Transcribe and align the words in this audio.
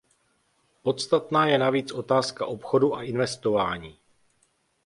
Podstatná 0.83 1.45
je 1.47 1.57
navíc 1.57 1.91
otázka 1.91 2.45
obchodu 2.45 2.95
a 2.95 3.03
investování. 3.03 3.97